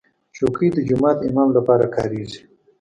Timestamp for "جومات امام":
0.87-1.49